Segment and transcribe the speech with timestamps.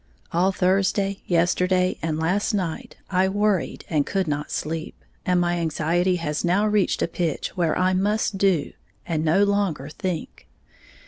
[0.35, 4.95] _All Thursday, yesterday and last night, I worried and could not sleep;
[5.27, 8.73] and my anxiety has now reached a pitch where I must do,
[9.05, 10.47] and no longer think.